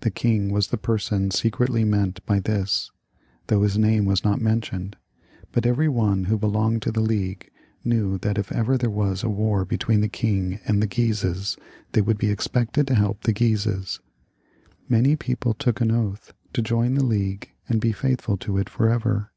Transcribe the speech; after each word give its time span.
The 0.00 0.10
king 0.10 0.50
was 0.50 0.66
the 0.66 0.76
person 0.76 1.30
secretly 1.30 1.82
meant 1.82 2.20
by 2.26 2.38
this, 2.38 2.90
though 3.46 3.62
his 3.62 3.78
name 3.78 4.04
was 4.04 4.22
not 4.22 4.42
mentioned, 4.42 4.94
but 5.52 5.64
every 5.64 5.88
one 5.88 6.24
who 6.24 6.36
belonged 6.36 6.82
to 6.82 6.92
the 6.92 7.00
League 7.00 7.48
knew 7.82 8.18
that 8.18 8.36
if 8.36 8.52
ever 8.52 8.76
there 8.76 8.90
was 8.90 9.22
a 9.22 9.30
war 9.30 9.64
between 9.64 10.02
the 10.02 10.08
king 10.10 10.60
and 10.66 10.82
the 10.82 10.86
Guises, 10.86 11.56
they 11.92 12.02
would 12.02 12.18
be 12.18 12.30
expected 12.30 12.86
to 12.88 12.94
help 12.94 13.22
the 13.22 13.32
Guises. 13.32 14.00
Many 14.86 15.16
people 15.16 15.54
took 15.54 15.80
an 15.80 15.90
oath 15.92 16.34
to 16.52 16.60
join 16.60 16.92
the 16.92 17.06
League 17.06 17.52
and 17.70 17.80
be 17.80 17.92
faithful 17.92 18.36
to 18.36 18.58
it 18.58 18.68
for 18.68 18.90
ever. 18.90 19.30